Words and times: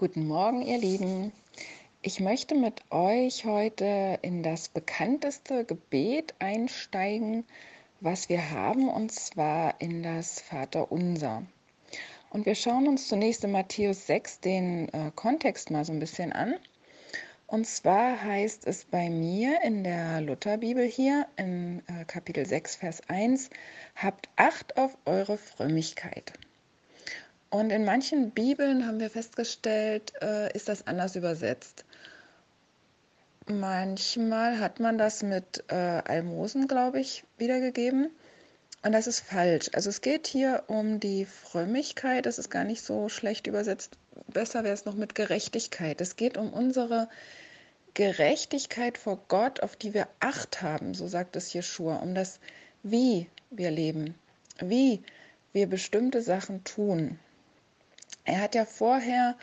Guten 0.00 0.28
Morgen, 0.28 0.62
ihr 0.62 0.78
Lieben. 0.78 1.32
Ich 2.02 2.20
möchte 2.20 2.54
mit 2.54 2.82
euch 2.92 3.44
heute 3.44 4.20
in 4.22 4.44
das 4.44 4.68
bekannteste 4.68 5.64
Gebet 5.64 6.36
einsteigen, 6.38 7.44
was 7.98 8.28
wir 8.28 8.52
haben, 8.52 8.88
und 8.88 9.10
zwar 9.10 9.80
in 9.80 10.04
das 10.04 10.40
Vaterunser. 10.40 11.42
Und 12.30 12.46
wir 12.46 12.54
schauen 12.54 12.86
uns 12.86 13.08
zunächst 13.08 13.42
in 13.42 13.50
Matthäus 13.50 14.06
6 14.06 14.38
den 14.38 14.88
äh, 14.90 15.10
Kontext 15.16 15.72
mal 15.72 15.84
so 15.84 15.92
ein 15.92 15.98
bisschen 15.98 16.32
an. 16.32 16.54
Und 17.48 17.66
zwar 17.66 18.22
heißt 18.22 18.68
es 18.68 18.84
bei 18.84 19.10
mir 19.10 19.62
in 19.64 19.82
der 19.82 20.20
Lutherbibel 20.20 20.84
hier 20.86 21.26
in 21.34 21.82
äh, 21.88 22.04
Kapitel 22.04 22.46
6, 22.46 22.76
Vers 22.76 23.02
1, 23.08 23.50
habt 23.96 24.28
Acht 24.36 24.76
auf 24.76 24.96
eure 25.06 25.38
Frömmigkeit. 25.38 26.34
Und 27.50 27.70
in 27.70 27.84
manchen 27.84 28.30
Bibeln 28.30 28.86
haben 28.86 29.00
wir 29.00 29.10
festgestellt, 29.10 30.12
äh, 30.20 30.52
ist 30.54 30.68
das 30.68 30.86
anders 30.86 31.16
übersetzt. 31.16 31.84
Manchmal 33.46 34.60
hat 34.60 34.80
man 34.80 34.98
das 34.98 35.22
mit 35.22 35.64
äh, 35.68 35.74
Almosen, 35.74 36.68
glaube 36.68 37.00
ich, 37.00 37.24
wiedergegeben. 37.38 38.10
Und 38.82 38.92
das 38.92 39.06
ist 39.06 39.20
falsch. 39.20 39.70
Also 39.72 39.88
es 39.88 40.02
geht 40.02 40.26
hier 40.26 40.64
um 40.66 41.00
die 41.00 41.24
Frömmigkeit. 41.24 42.26
Das 42.26 42.38
ist 42.38 42.50
gar 42.50 42.64
nicht 42.64 42.82
so 42.82 43.08
schlecht 43.08 43.46
übersetzt. 43.46 43.96
Besser 44.26 44.64
wäre 44.64 44.74
es 44.74 44.84
noch 44.84 44.94
mit 44.94 45.14
Gerechtigkeit. 45.14 46.00
Es 46.02 46.16
geht 46.16 46.36
um 46.36 46.52
unsere 46.52 47.08
Gerechtigkeit 47.94 48.98
vor 48.98 49.24
Gott, 49.28 49.60
auf 49.60 49.74
die 49.74 49.94
wir 49.94 50.06
Acht 50.20 50.62
haben, 50.62 50.94
so 50.94 51.08
sagt 51.08 51.34
es 51.34 51.52
Jeschua, 51.52 51.96
um 51.96 52.14
das, 52.14 52.38
wie 52.82 53.26
wir 53.50 53.70
leben, 53.70 54.14
wie 54.60 55.02
wir 55.52 55.66
bestimmte 55.66 56.22
Sachen 56.22 56.62
tun. 56.62 57.18
Er 58.28 58.42
hat 58.42 58.54
ja 58.54 58.66
vorher 58.66 59.36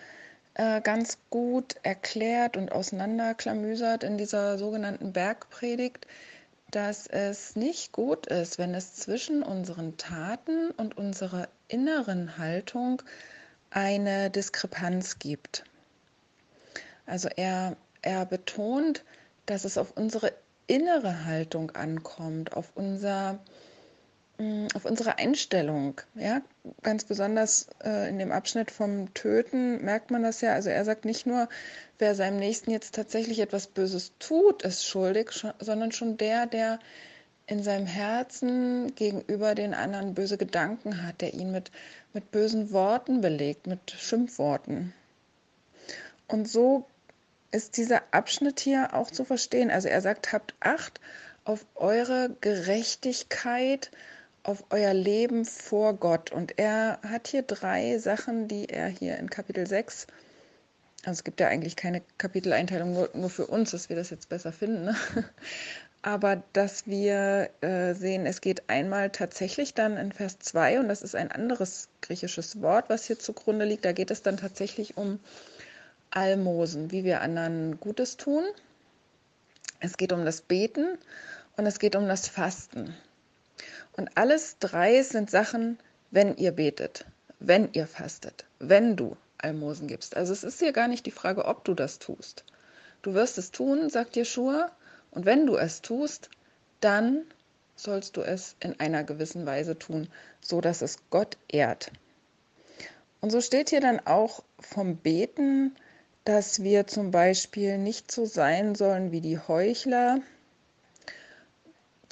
äh, 0.53 0.79
ganz 0.79 1.17
gut 1.31 1.75
erklärt 1.81 2.55
und 2.55 2.71
auseinanderklamüsert 2.71 4.03
in 4.03 4.19
dieser 4.19 4.59
sogenannten 4.59 5.11
Bergpredigt, 5.11 6.05
dass 6.69 7.07
es 7.07 7.55
nicht 7.55 7.93
gut 7.93 8.27
ist, 8.27 8.59
wenn 8.59 8.75
es 8.75 8.93
zwischen 8.93 9.41
unseren 9.41 9.97
Taten 9.97 10.69
und 10.69 10.99
unserer 10.99 11.47
inneren 11.67 12.37
Haltung 12.37 13.01
eine 13.71 14.29
Diskrepanz 14.29 15.17
gibt. 15.17 15.63
Also 17.07 17.27
er, 17.35 17.77
er 18.03 18.27
betont, 18.27 19.03
dass 19.47 19.65
es 19.65 19.79
auf 19.79 19.93
unsere 19.97 20.31
innere 20.67 21.25
Haltung 21.25 21.71
ankommt, 21.71 22.53
auf 22.53 22.71
unser 22.75 23.39
auf 24.73 24.85
unsere 24.85 25.17
Einstellung. 25.17 26.01
Ja, 26.15 26.41
ganz 26.83 27.05
besonders 27.05 27.67
äh, 27.83 28.09
in 28.09 28.19
dem 28.19 28.31
Abschnitt 28.31 28.71
vom 28.71 29.13
Töten 29.13 29.83
merkt 29.83 30.11
man 30.11 30.23
das 30.23 30.41
ja. 30.41 30.53
Also 30.53 30.69
er 30.69 30.83
sagt 30.83 31.05
nicht 31.05 31.25
nur, 31.25 31.47
wer 31.99 32.15
seinem 32.15 32.37
Nächsten 32.37 32.71
jetzt 32.71 32.95
tatsächlich 32.95 33.39
etwas 33.39 33.67
Böses 33.67 34.11
tut, 34.19 34.63
ist 34.63 34.85
schuldig, 34.85 35.31
schon, 35.31 35.53
sondern 35.59 35.91
schon 35.91 36.17
der, 36.17 36.47
der 36.47 36.79
in 37.47 37.63
seinem 37.63 37.85
Herzen 37.85 38.93
gegenüber 38.95 39.55
den 39.55 39.73
anderen 39.73 40.15
böse 40.15 40.37
Gedanken 40.37 41.03
hat, 41.03 41.21
der 41.21 41.33
ihn 41.33 41.51
mit, 41.51 41.71
mit 42.13 42.31
bösen 42.31 42.71
Worten 42.71 43.21
belegt, 43.21 43.67
mit 43.67 43.91
Schimpfworten. 43.91 44.93
Und 46.27 46.49
so 46.49 46.85
ist 47.51 47.77
dieser 47.77 48.01
Abschnitt 48.11 48.59
hier 48.59 48.93
auch 48.93 49.11
zu 49.11 49.23
verstehen. 49.23 49.69
Also 49.69 49.87
er 49.87 50.01
sagt, 50.01 50.33
habt 50.33 50.55
Acht 50.59 50.99
auf 51.45 51.65
eure 51.75 52.35
Gerechtigkeit, 52.41 53.91
auf 54.45 54.63
euer 54.69 54.93
Leben 54.93 55.45
vor 55.45 55.93
Gott. 55.95 56.31
Und 56.31 56.57
er 56.57 56.99
hat 57.01 57.27
hier 57.27 57.41
drei 57.41 57.97
Sachen, 57.97 58.47
die 58.47 58.69
er 58.69 58.87
hier 58.87 59.17
in 59.17 59.29
Kapitel 59.29 59.67
6, 59.67 60.07
also 61.05 61.19
es 61.19 61.23
gibt 61.23 61.39
ja 61.39 61.47
eigentlich 61.47 61.75
keine 61.75 62.01
Kapiteleinteilung 62.17 62.93
nur, 62.93 63.09
nur 63.13 63.29
für 63.29 63.45
uns, 63.45 63.71
dass 63.71 63.89
wir 63.89 63.95
das 63.95 64.09
jetzt 64.09 64.29
besser 64.29 64.51
finden, 64.51 64.85
ne? 64.85 64.95
aber 66.01 66.43
dass 66.53 66.87
wir 66.87 67.49
äh, 67.61 67.93
sehen, 67.93 68.25
es 68.25 68.41
geht 68.41 68.69
einmal 68.69 69.11
tatsächlich 69.11 69.73
dann 69.73 69.97
in 69.97 70.11
Vers 70.11 70.39
2 70.39 70.79
und 70.79 70.87
das 70.87 71.01
ist 71.01 71.15
ein 71.15 71.31
anderes 71.31 71.89
griechisches 72.01 72.61
Wort, 72.61 72.89
was 72.89 73.05
hier 73.05 73.19
zugrunde 73.19 73.65
liegt. 73.65 73.85
Da 73.85 73.91
geht 73.91 74.11
es 74.11 74.21
dann 74.21 74.37
tatsächlich 74.37 74.97
um 74.97 75.19
Almosen, 76.11 76.91
wie 76.91 77.03
wir 77.03 77.21
anderen 77.21 77.79
Gutes 77.79 78.17
tun. 78.17 78.43
Es 79.79 79.97
geht 79.97 80.13
um 80.13 80.25
das 80.25 80.41
Beten 80.41 80.97
und 81.57 81.65
es 81.65 81.79
geht 81.79 81.95
um 81.95 82.07
das 82.07 82.27
Fasten. 82.27 82.95
Und 83.97 84.17
alles 84.17 84.57
drei 84.59 85.01
sind 85.03 85.29
Sachen, 85.31 85.79
wenn 86.11 86.35
ihr 86.35 86.51
betet, 86.51 87.05
wenn 87.39 87.69
ihr 87.73 87.87
fastet, 87.87 88.45
wenn 88.59 88.95
du 88.95 89.15
Almosen 89.37 89.87
gibst. 89.87 90.17
Also 90.17 90.33
es 90.33 90.43
ist 90.43 90.59
hier 90.59 90.73
gar 90.73 90.87
nicht 90.87 91.05
die 91.05 91.11
Frage, 91.11 91.45
ob 91.45 91.63
du 91.63 91.73
das 91.73 91.99
tust. 91.99 92.43
Du 93.01 93.13
wirst 93.13 93.37
es 93.37 93.51
tun, 93.51 93.89
sagt 93.89 94.15
Jeschua, 94.15 94.71
und 95.11 95.25
wenn 95.25 95.45
du 95.45 95.55
es 95.55 95.81
tust, 95.81 96.29
dann 96.81 97.23
sollst 97.75 98.17
du 98.17 98.21
es 98.21 98.55
in 98.59 98.79
einer 98.79 99.03
gewissen 99.03 99.45
Weise 99.45 99.77
tun, 99.77 100.09
so 100.41 100.59
dass 100.61 100.81
es 100.81 100.97
Gott 101.09 101.37
ehrt. 101.47 101.91
Und 103.21 103.31
so 103.31 103.41
steht 103.41 103.69
hier 103.69 103.81
dann 103.81 103.99
auch 104.05 104.43
vom 104.59 104.97
Beten, 104.97 105.75
dass 106.25 106.63
wir 106.63 106.87
zum 106.87 107.11
Beispiel 107.11 107.77
nicht 107.77 108.11
so 108.11 108.25
sein 108.25 108.75
sollen 108.75 109.11
wie 109.11 109.21
die 109.21 109.39
Heuchler, 109.39 110.19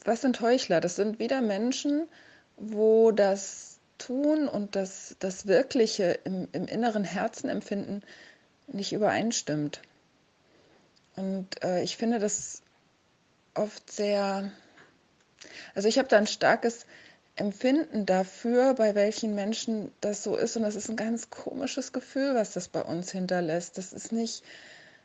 was 0.05 0.21
sind 0.21 0.41
Heuchler? 0.41 0.81
Das 0.81 0.95
sind 0.95 1.19
wieder 1.19 1.41
Menschen, 1.41 2.07
wo 2.57 3.11
das 3.11 3.79
Tun 3.97 4.47
und 4.47 4.75
das, 4.75 5.15
das 5.19 5.47
Wirkliche 5.47 6.19
im, 6.23 6.47
im 6.51 6.67
inneren 6.67 7.03
Herzenempfinden 7.03 8.03
nicht 8.67 8.93
übereinstimmt. 8.93 9.81
Und 11.15 11.63
äh, 11.63 11.83
ich 11.83 11.97
finde 11.97 12.19
das 12.19 12.61
oft 13.53 13.91
sehr, 13.91 14.51
also 15.75 15.87
ich 15.87 15.97
habe 15.97 16.07
da 16.07 16.17
ein 16.17 16.27
starkes 16.27 16.85
Empfinden 17.35 18.05
dafür, 18.05 18.73
bei 18.73 18.95
welchen 18.95 19.35
Menschen 19.35 19.91
das 20.01 20.23
so 20.23 20.35
ist. 20.35 20.55
Und 20.55 20.63
das 20.63 20.75
ist 20.75 20.89
ein 20.89 20.95
ganz 20.95 21.29
komisches 21.29 21.91
Gefühl, 21.91 22.35
was 22.35 22.53
das 22.53 22.67
bei 22.67 22.81
uns 22.81 23.11
hinterlässt. 23.11 23.77
Das 23.77 23.93
ist 23.93 24.11
nicht, 24.11 24.43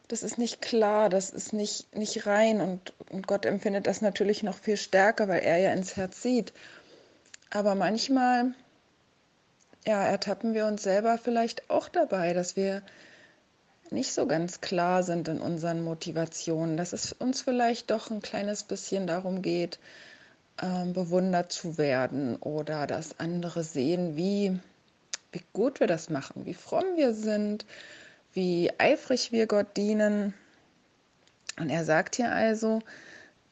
das 0.09 0.23
ist 0.23 0.39
nicht 0.39 0.63
klar, 0.63 1.11
das 1.11 1.31
ist 1.31 1.53
nicht, 1.53 1.95
nicht 1.95 2.27
rein 2.27 2.61
und, 2.61 2.93
und 3.11 3.27
Gott 3.27 3.45
empfindet 3.45 3.87
das 3.87 4.01
natürlich 4.01 4.43
noch 4.43 4.57
viel 4.57 4.79
stärker, 4.79 5.29
weil 5.29 5.41
er 5.41 5.59
ja 5.59 5.73
ins 5.73 5.97
Herz 5.97 6.23
sieht. 6.23 6.53
Aber 7.51 7.75
manchmal, 7.75 8.55
ja, 9.87 10.03
ertappen 10.03 10.55
wir 10.55 10.67
uns 10.67 10.83
selber 10.83 11.19
vielleicht 11.19 11.71
auch 11.71 11.89
dabei, 11.89 12.33
dass 12.33 12.57
wir 12.57 12.83
nicht 13.91 14.13
so 14.13 14.27
ganz 14.27 14.61
klar 14.61 15.03
sind 15.03 15.29
in 15.29 15.41
unseren 15.41 15.83
Motivationen, 15.83 16.77
dass 16.77 16.93
es 16.93 17.13
uns 17.13 17.43
vielleicht 17.43 17.91
doch 17.91 18.11
ein 18.11 18.21
kleines 18.21 18.65
bisschen 18.65 19.07
darum 19.07 19.43
geht, 19.43 19.79
ähm, 20.61 20.93
bewundert 20.93 21.53
zu 21.53 21.79
werden 21.79 22.37
oder 22.37 22.87
dass 22.87 23.19
andere 23.19 23.63
sehen, 23.63 24.17
wie, 24.17 24.59
wie 25.33 25.43
gut 25.53 25.81
wir 25.81 25.87
das 25.87 26.11
machen, 26.11 26.47
wie 26.47 26.55
fromm 26.55 26.97
wir 26.97 27.15
sind, 27.15 27.65
wie 28.39 28.71
eifrig 28.79 29.33
wir 29.33 29.49
Gott 29.49 29.77
dienen. 29.77 30.33
Und 31.59 31.71
er 31.71 31.85
sagt 31.85 32.15
hier 32.15 32.31
also, 32.31 32.79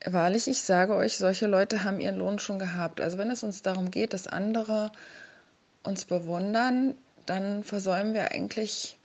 wahrlich, 0.04 0.46
ich 0.46 0.62
sage 0.62 0.94
euch, 0.94 1.16
solche 1.18 1.48
Leute 1.48 1.82
haben 1.82 1.98
ihren 1.98 2.18
Lohn 2.18 2.38
schon 2.38 2.60
gehabt. 2.60 3.00
Also 3.00 3.18
wenn 3.18 3.32
es 3.32 3.42
uns 3.42 3.62
darum 3.62 3.90
geht, 3.90 4.12
dass 4.12 4.28
andere 4.28 4.92
uns 5.82 6.04
bewundern, 6.04 6.94
dann 7.26 7.64
versäumen 7.64 8.14
wir 8.14 8.30
eigentlich 8.30 8.96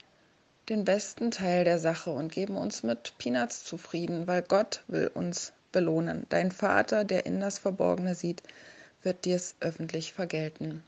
den 0.68 0.84
besten 0.84 1.32
Teil 1.32 1.64
der 1.64 1.80
Sache 1.80 2.10
und 2.10 2.30
geben 2.30 2.56
uns 2.56 2.84
mit 2.84 3.18
Peanuts 3.18 3.64
zufrieden, 3.64 4.28
weil 4.28 4.42
Gott 4.42 4.84
will 4.86 5.10
uns 5.12 5.52
belohnen. 5.72 6.26
Dein 6.28 6.52
Vater, 6.52 7.02
der 7.02 7.26
in 7.26 7.40
das 7.40 7.58
Verborgene 7.58 8.14
sieht, 8.14 8.44
wird 9.02 9.24
dir 9.24 9.34
es 9.34 9.56
öffentlich 9.58 10.12
vergelten. 10.12 10.84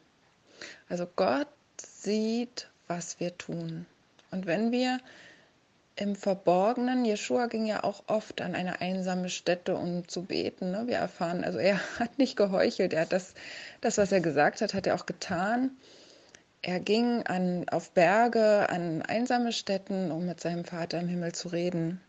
Also 0.88 1.08
Gott 1.16 1.48
sieht, 1.80 2.68
was 2.86 3.18
wir 3.18 3.36
tun. 3.36 3.86
Und 4.34 4.46
wenn 4.46 4.72
wir 4.72 4.98
im 5.94 6.16
Verborgenen, 6.16 7.04
Jeshua 7.04 7.46
ging 7.46 7.66
ja 7.66 7.84
auch 7.84 8.02
oft 8.08 8.40
an 8.40 8.56
eine 8.56 8.80
einsame 8.80 9.28
Stätte, 9.28 9.76
um 9.76 10.08
zu 10.08 10.24
beten. 10.24 10.72
Ne? 10.72 10.88
Wir 10.88 10.96
erfahren, 10.96 11.44
also 11.44 11.58
er 11.58 11.78
hat 12.00 12.18
nicht 12.18 12.36
geheuchelt, 12.36 12.92
er 12.92 13.02
hat 13.02 13.12
das, 13.12 13.34
das, 13.80 13.96
was 13.96 14.10
er 14.10 14.20
gesagt 14.20 14.60
hat, 14.60 14.74
hat 14.74 14.88
er 14.88 14.96
auch 14.96 15.06
getan. 15.06 15.70
Er 16.62 16.80
ging 16.80 17.22
an, 17.22 17.68
auf 17.68 17.92
Berge, 17.92 18.68
an 18.70 19.02
einsame 19.02 19.52
Stätten, 19.52 20.10
um 20.10 20.26
mit 20.26 20.40
seinem 20.40 20.64
Vater 20.64 20.98
im 20.98 21.06
Himmel 21.06 21.32
zu 21.32 21.48
reden. 21.48 22.00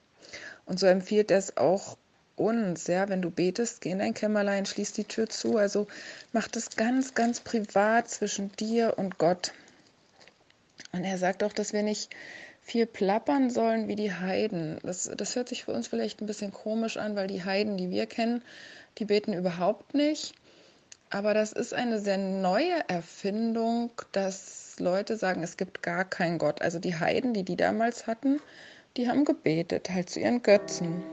Und 0.65 0.79
so 0.79 0.87
empfiehlt 0.87 1.29
er 1.29 1.37
es 1.37 1.57
auch 1.57 1.95
uns, 2.37 2.87
ja, 2.87 3.07
wenn 3.07 3.21
du 3.21 3.29
betest, 3.29 3.81
geh 3.81 3.91
in 3.91 3.99
dein 3.99 4.15
Kämmerlein, 4.15 4.65
schließ 4.65 4.93
die 4.93 5.03
Tür 5.03 5.29
zu. 5.29 5.57
Also 5.57 5.85
mach 6.33 6.47
das 6.47 6.75
ganz, 6.75 7.13
ganz 7.13 7.39
privat 7.39 8.09
zwischen 8.09 8.51
dir 8.53 8.97
und 8.97 9.19
Gott. 9.19 9.53
Und 10.91 11.03
er 11.03 11.17
sagt 11.17 11.43
auch, 11.43 11.53
dass 11.53 11.73
wir 11.73 11.83
nicht 11.83 12.15
viel 12.61 12.85
plappern 12.85 13.49
sollen 13.49 13.87
wie 13.87 13.95
die 13.95 14.13
Heiden. 14.13 14.79
Das, 14.83 15.09
das 15.15 15.35
hört 15.35 15.49
sich 15.49 15.65
für 15.65 15.71
uns 15.71 15.87
vielleicht 15.87 16.21
ein 16.21 16.25
bisschen 16.25 16.51
komisch 16.51 16.97
an, 16.97 17.15
weil 17.15 17.27
die 17.27 17.43
Heiden, 17.43 17.77
die 17.77 17.91
wir 17.91 18.07
kennen, 18.07 18.41
die 18.97 19.05
beten 19.05 19.33
überhaupt 19.33 19.93
nicht. 19.93 20.33
Aber 21.11 21.33
das 21.33 21.51
ist 21.51 21.73
eine 21.73 21.99
sehr 21.99 22.17
neue 22.17 22.87
Erfindung, 22.87 23.91
dass 24.11 24.75
Leute 24.79 25.15
sagen, 25.15 25.43
es 25.43 25.57
gibt 25.57 25.83
gar 25.83 26.03
keinen 26.03 26.39
Gott. 26.39 26.61
Also 26.61 26.79
die 26.79 26.95
Heiden, 26.95 27.33
die 27.33 27.43
die 27.43 27.55
damals 27.55 28.07
hatten, 28.07 28.41
die 28.97 29.07
haben 29.07 29.25
gebetet, 29.25 29.89
halt 29.91 30.09
zu 30.09 30.19
ihren 30.19 30.41
Götzen. 30.41 31.03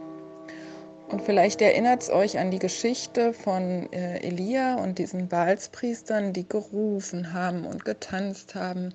Und 1.08 1.20
vielleicht 1.20 1.60
erinnert 1.60 2.02
es 2.02 2.10
euch 2.10 2.38
an 2.38 2.50
die 2.50 2.58
Geschichte 2.58 3.34
von 3.34 3.92
äh, 3.92 4.20
Elia 4.26 4.76
und 4.76 4.98
diesen 4.98 5.28
Baalspriestern, 5.28 6.32
die 6.32 6.48
gerufen 6.48 7.34
haben 7.34 7.66
und 7.66 7.84
getanzt 7.84 8.54
haben 8.54 8.94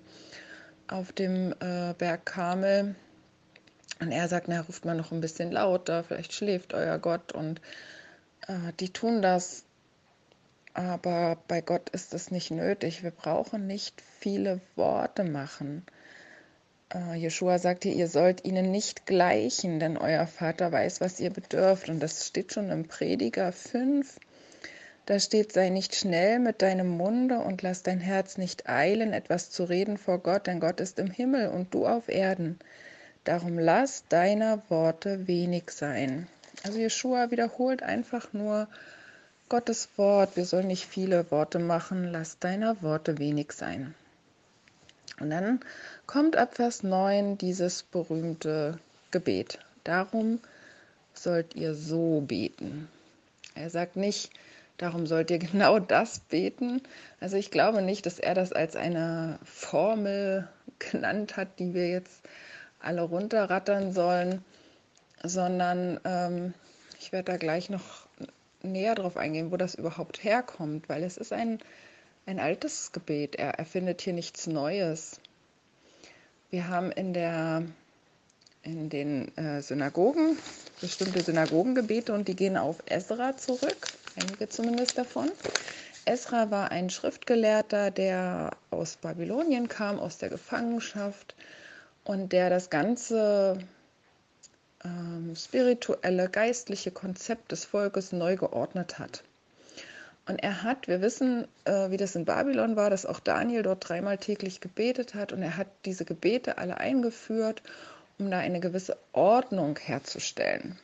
auf 0.87 1.11
dem 1.11 1.53
äh, 1.59 1.93
Berg 1.97 2.25
Karmel. 2.25 2.95
Und 3.99 4.11
er 4.11 4.27
sagt, 4.27 4.47
na, 4.47 4.61
ruft 4.61 4.85
mal 4.85 4.95
noch 4.95 5.11
ein 5.11 5.21
bisschen 5.21 5.51
lauter, 5.51 6.03
vielleicht 6.03 6.33
schläft 6.33 6.73
euer 6.73 6.99
Gott. 6.99 7.31
Und 7.31 7.61
äh, 8.47 8.73
die 8.79 8.91
tun 8.91 9.21
das. 9.21 9.63
Aber 10.73 11.37
bei 11.47 11.61
Gott 11.61 11.89
ist 11.89 12.13
es 12.13 12.29
nicht 12.29 12.51
nötig. 12.51 13.01
Wir 13.01 13.11
brauchen 13.11 13.65
nicht 13.65 14.01
viele 14.19 14.61
Worte 14.75 15.23
machen. 15.23 15.83
Uh, 16.93 17.13
Jeshua 17.15 17.59
sagte, 17.59 17.89
ihr 17.89 18.07
sollt 18.07 18.45
ihnen 18.45 18.71
nicht 18.71 19.05
gleichen, 19.05 19.79
denn 19.79 19.97
euer 19.97 20.25
Vater 20.25 20.71
weiß, 20.71 21.01
was 21.01 21.19
ihr 21.19 21.31
bedürft. 21.31 21.89
Und 21.89 21.99
das 21.99 22.27
steht 22.27 22.53
schon 22.53 22.69
im 22.69 22.87
Prediger 22.87 23.51
5. 23.51 24.19
Da 25.07 25.21
steht, 25.21 25.53
sei 25.53 25.69
nicht 25.69 25.95
schnell 25.95 26.37
mit 26.37 26.61
deinem 26.61 26.89
Munde 26.89 27.39
und 27.39 27.61
lass 27.61 27.81
dein 27.81 28.01
Herz 28.01 28.37
nicht 28.37 28.67
eilen, 28.67 29.13
etwas 29.13 29.49
zu 29.49 29.63
reden 29.63 29.97
vor 29.97 30.17
Gott, 30.19 30.47
denn 30.47 30.59
Gott 30.59 30.81
ist 30.81 30.99
im 30.99 31.09
Himmel 31.09 31.47
und 31.47 31.73
du 31.73 31.87
auf 31.87 32.09
Erden. 32.09 32.59
Darum 33.23 33.57
lass 33.57 34.03
deiner 34.09 34.61
Worte 34.67 35.25
wenig 35.25 35.71
sein. 35.71 36.27
Also 36.65 36.79
Jeshua 36.79 37.31
wiederholt 37.31 37.83
einfach 37.83 38.33
nur 38.33 38.67
Gottes 39.47 39.87
Wort. 39.95 40.35
Wir 40.35 40.43
sollen 40.43 40.67
nicht 40.67 40.85
viele 40.85 41.31
Worte 41.31 41.59
machen, 41.59 42.11
lass 42.11 42.39
deiner 42.39 42.81
Worte 42.81 43.17
wenig 43.17 43.53
sein. 43.53 43.95
Und 45.21 45.29
dann 45.29 45.61
kommt 46.05 46.35
ab 46.35 46.55
Vers 46.55 46.83
9 46.83 47.37
dieses 47.37 47.83
berühmte 47.83 48.77
Gebet. 49.11 49.59
Darum 49.85 50.41
sollt 51.13 51.55
ihr 51.55 51.75
so 51.75 52.19
beten. 52.19 52.89
Er 53.55 53.69
sagt 53.69 53.95
nicht, 53.95 54.31
darum 54.77 55.07
sollt 55.07 55.31
ihr 55.31 55.39
genau 55.51 55.79
das 55.79 56.19
beten. 56.19 56.81
Also 57.19 57.37
ich 57.37 57.51
glaube 57.51 57.81
nicht, 57.81 58.05
dass 58.05 58.19
er 58.19 58.33
das 58.33 58.53
als 58.53 58.75
eine 58.75 59.39
Formel 59.43 60.47
genannt 60.79 61.37
hat, 61.37 61.59
die 61.59 61.73
wir 61.73 61.89
jetzt 61.89 62.21
alle 62.79 63.01
runterrattern 63.01 63.91
sollen, 63.93 64.43
sondern 65.23 65.99
ähm, 66.05 66.53
ich 66.99 67.11
werde 67.11 67.31
da 67.31 67.37
gleich 67.37 67.69
noch 67.69 68.07
näher 68.61 68.95
drauf 68.95 69.17
eingehen, 69.17 69.51
wo 69.51 69.57
das 69.57 69.75
überhaupt 69.75 70.23
herkommt, 70.23 70.89
weil 70.89 71.03
es 71.03 71.17
ist 71.17 71.33
ein 71.33 71.59
ein 72.27 72.39
altes 72.39 72.91
Gebet. 72.91 73.35
Er 73.37 73.51
erfindet 73.51 74.01
hier 74.01 74.13
nichts 74.13 74.45
Neues. 74.47 75.19
Wir 76.51 76.67
haben 76.67 76.91
in, 76.91 77.13
der, 77.13 77.63
in 78.63 78.89
den 78.89 79.35
äh, 79.37 79.61
Synagogen 79.61 80.37
bestimmte 80.79 81.23
Synagogengebete 81.23 82.13
und 82.13 82.27
die 82.27 82.35
gehen 82.35 82.57
auf 82.57 82.83
Esra 82.85 83.35
zurück, 83.37 83.87
einige 84.17 84.49
zumindest 84.49 84.97
davon. 84.97 85.31
Esra 86.05 86.51
war 86.51 86.71
ein 86.71 86.89
Schriftgelehrter, 86.89 87.91
der 87.91 88.51
aus 88.71 88.95
Babylonien 88.97 89.67
kam, 89.67 89.99
aus 89.99 90.17
der 90.17 90.29
Gefangenschaft 90.29 91.35
und 92.03 92.31
der 92.31 92.49
das 92.49 92.69
ganze 92.69 93.57
ähm, 94.85 95.35
spirituelle, 95.35 96.29
geistliche 96.29 96.91
Konzept 96.91 97.51
des 97.51 97.65
Volkes 97.65 98.11
neu 98.11 98.37
geordnet 98.37 98.99
hat. 98.99 99.23
Und 100.27 100.43
er 100.43 100.63
hat, 100.63 100.87
wir 100.87 101.01
wissen, 101.01 101.47
äh, 101.65 101.89
wie 101.89 101.97
das 101.97 102.15
in 102.15 102.25
Babylon 102.25 102.75
war, 102.75 102.89
dass 102.89 103.05
auch 103.05 103.19
Daniel 103.19 103.63
dort 103.63 103.87
dreimal 103.87 104.17
täglich 104.17 104.59
gebetet 104.59 105.13
hat. 105.13 105.31
Und 105.31 105.41
er 105.41 105.55
hat 105.55 105.67
diese 105.85 106.03
Gebete 106.03 106.57
alle 106.57 106.77
eingeführt, 106.77 107.61
um 108.19 108.29
da 108.29 108.39
eine 108.39 108.59
gewisse 108.59 108.97
Ordnung 109.13 109.77
herzustellen. 109.77 110.77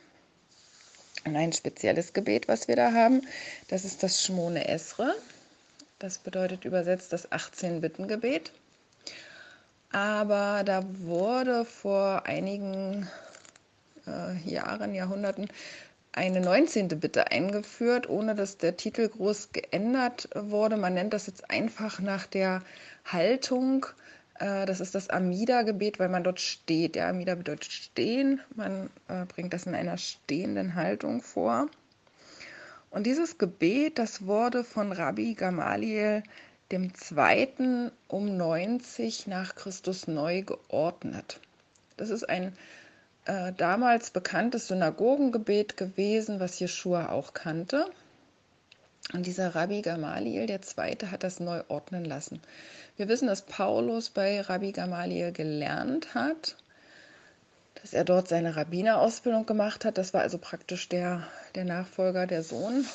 Und 1.24 1.36
ein 1.36 1.52
spezielles 1.52 2.12
Gebet, 2.12 2.48
was 2.48 2.68
wir 2.68 2.76
da 2.76 2.92
haben, 2.92 3.22
das 3.68 3.84
ist 3.84 4.02
das 4.02 4.22
Shmone 4.22 4.68
Esre. 4.68 5.14
Das 5.98 6.18
bedeutet 6.18 6.64
übersetzt 6.64 7.12
das 7.12 7.30
18-Bitten-Gebet. 7.30 8.52
Aber 9.90 10.62
da 10.64 10.84
wurde 11.00 11.64
vor 11.64 12.26
einigen 12.26 13.08
äh, 14.06 14.36
Jahren, 14.48 14.94
Jahrhunderten 14.94 15.48
eine 16.12 16.40
19. 16.40 16.88
Bitte 16.88 17.30
eingeführt, 17.30 18.08
ohne 18.08 18.34
dass 18.34 18.58
der 18.58 18.76
Titel 18.76 19.08
groß 19.08 19.50
geändert 19.52 20.28
wurde. 20.34 20.76
Man 20.76 20.94
nennt 20.94 21.12
das 21.12 21.26
jetzt 21.26 21.50
einfach 21.50 22.00
nach 22.00 22.26
der 22.26 22.62
Haltung. 23.04 23.86
Äh, 24.38 24.66
das 24.66 24.80
ist 24.80 24.94
das 24.94 25.10
Amida-Gebet, 25.10 25.98
weil 25.98 26.08
man 26.08 26.24
dort 26.24 26.40
steht. 26.40 26.96
Ja, 26.96 27.08
Amida 27.08 27.34
bedeutet 27.34 27.72
stehen. 27.72 28.40
Man 28.54 28.90
äh, 29.08 29.24
bringt 29.26 29.52
das 29.52 29.66
in 29.66 29.74
einer 29.74 29.98
stehenden 29.98 30.74
Haltung 30.74 31.22
vor. 31.22 31.68
Und 32.90 33.06
dieses 33.06 33.38
Gebet, 33.38 33.98
das 33.98 34.26
wurde 34.26 34.62
von 34.64 34.92
Rabbi 34.92 35.34
Gamaliel 35.34 36.22
dem 36.70 36.94
Zweiten 36.94 37.90
um 38.08 38.36
90 38.36 39.26
nach 39.26 39.54
Christus 39.54 40.06
neu 40.08 40.42
geordnet. 40.42 41.40
Das 41.96 42.10
ist 42.10 42.28
ein 42.28 42.56
äh, 43.26 43.52
damals 43.52 44.10
bekanntes 44.10 44.68
Synagogengebet 44.68 45.76
gewesen, 45.76 46.40
was 46.40 46.58
Jeschua 46.58 47.10
auch 47.10 47.32
kannte. 47.34 47.86
Und 49.12 49.26
dieser 49.26 49.54
Rabbi 49.54 49.82
Gamaliel, 49.82 50.46
der 50.46 50.62
Zweite, 50.62 51.10
hat 51.10 51.22
das 51.22 51.38
neu 51.38 51.62
ordnen 51.68 52.04
lassen. 52.04 52.40
Wir 52.96 53.08
wissen, 53.08 53.28
dass 53.28 53.42
Paulus 53.42 54.10
bei 54.10 54.40
Rabbi 54.40 54.72
Gamaliel 54.72 55.32
gelernt 55.32 56.14
hat, 56.14 56.56
dass 57.82 57.92
er 57.92 58.04
dort 58.04 58.28
seine 58.28 58.56
Rabbinerausbildung 58.56 59.46
gemacht 59.46 59.84
hat. 59.84 59.98
Das 59.98 60.14
war 60.14 60.22
also 60.22 60.38
praktisch 60.38 60.88
der, 60.88 61.28
der 61.54 61.64
Nachfolger, 61.64 62.26
der 62.26 62.42
Sohn 62.42 62.86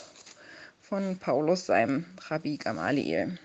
von 0.81 1.19
Paulus, 1.19 1.67
seinem 1.67 2.05
Rabbi 2.27 2.57
Gamaliel. 2.57 3.37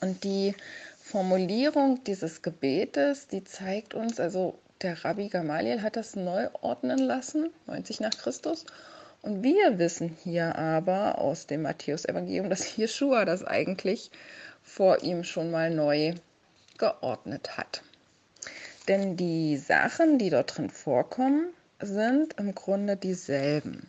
Und 0.00 0.22
die 0.22 0.54
Formulierung 1.02 2.04
dieses 2.04 2.42
Gebetes, 2.42 3.26
die 3.26 3.42
zeigt 3.42 3.94
uns 3.94 4.20
also 4.20 4.58
der 4.82 5.04
Rabbi 5.04 5.28
Gamaliel 5.28 5.82
hat 5.82 5.96
das 5.96 6.14
neu 6.14 6.48
ordnen 6.60 6.98
lassen, 6.98 7.50
90 7.66 8.00
nach 8.00 8.10
Christus. 8.10 8.66
Und 9.24 9.42
wir 9.42 9.78
wissen 9.78 10.14
hier 10.22 10.54
aber 10.56 11.16
aus 11.16 11.46
dem 11.46 11.62
Matthäusevangelium, 11.62 12.50
dass 12.50 12.76
Jeschua 12.76 13.24
das 13.24 13.42
eigentlich 13.42 14.10
vor 14.62 15.02
ihm 15.02 15.24
schon 15.24 15.50
mal 15.50 15.70
neu 15.70 16.12
geordnet 16.76 17.56
hat. 17.56 17.82
Denn 18.86 19.16
die 19.16 19.56
Sachen, 19.56 20.18
die 20.18 20.28
dort 20.28 20.58
drin 20.58 20.68
vorkommen, 20.68 21.46
sind 21.80 22.34
im 22.38 22.54
Grunde 22.54 22.98
dieselben. 22.98 23.88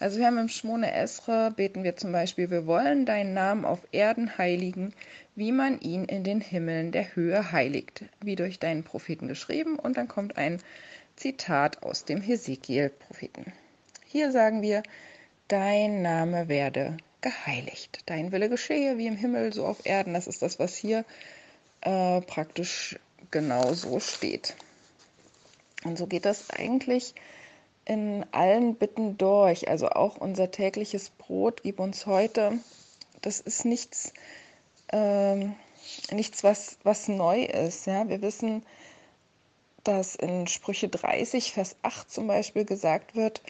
Also 0.00 0.18
wir 0.18 0.26
haben 0.26 0.38
im 0.38 0.48
Schmone 0.48 0.92
Esra 0.92 1.50
beten 1.50 1.84
wir 1.84 1.94
zum 1.94 2.10
Beispiel, 2.10 2.50
wir 2.50 2.66
wollen 2.66 3.06
deinen 3.06 3.32
Namen 3.32 3.64
auf 3.64 3.78
Erden 3.92 4.38
heiligen, 4.38 4.92
wie 5.36 5.52
man 5.52 5.78
ihn 5.78 6.04
in 6.06 6.24
den 6.24 6.40
Himmeln 6.40 6.90
der 6.90 7.14
Höhe 7.14 7.52
heiligt, 7.52 8.06
wie 8.24 8.34
durch 8.34 8.58
deinen 8.58 8.82
Propheten 8.82 9.28
geschrieben. 9.28 9.78
Und 9.78 9.96
dann 9.96 10.08
kommt 10.08 10.36
ein 10.36 10.60
Zitat 11.14 11.84
aus 11.84 12.04
dem 12.04 12.20
Hesekiel-Propheten. 12.20 13.52
Hier 14.14 14.30
sagen 14.30 14.62
wir, 14.62 14.84
dein 15.48 16.00
Name 16.00 16.46
werde 16.46 16.98
geheiligt. 17.20 17.98
Dein 18.06 18.30
Wille 18.30 18.48
geschehe 18.48 18.96
wie 18.96 19.08
im 19.08 19.16
Himmel, 19.16 19.52
so 19.52 19.66
auf 19.66 19.84
Erden. 19.86 20.14
Das 20.14 20.28
ist 20.28 20.40
das, 20.40 20.60
was 20.60 20.76
hier 20.76 21.04
äh, 21.80 22.20
praktisch 22.20 22.96
genau 23.32 23.72
so 23.72 23.98
steht. 23.98 24.54
Und 25.82 25.98
so 25.98 26.06
geht 26.06 26.26
das 26.26 26.50
eigentlich 26.50 27.16
in 27.86 28.24
allen 28.30 28.76
Bitten 28.76 29.18
durch. 29.18 29.66
Also 29.68 29.88
auch 29.88 30.16
unser 30.18 30.52
tägliches 30.52 31.10
Brot, 31.10 31.64
gib 31.64 31.80
uns 31.80 32.06
heute. 32.06 32.60
Das 33.20 33.40
ist 33.40 33.64
nichts, 33.64 34.12
ähm, 34.92 35.56
nichts 36.12 36.44
was, 36.44 36.78
was 36.84 37.08
neu 37.08 37.42
ist. 37.42 37.88
Ja? 37.88 38.08
Wir 38.08 38.22
wissen, 38.22 38.64
dass 39.82 40.14
in 40.14 40.46
Sprüche 40.46 40.88
30, 40.88 41.52
Vers 41.52 41.74
8 41.82 42.12
zum 42.12 42.28
Beispiel 42.28 42.64
gesagt 42.64 43.16
wird, 43.16 43.42